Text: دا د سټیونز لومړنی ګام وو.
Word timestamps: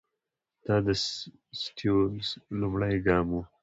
دا 0.65 0.75
د 0.85 0.87
سټیونز 1.61 2.25
لومړنی 2.59 2.99
ګام 3.07 3.27
وو. 3.33 3.41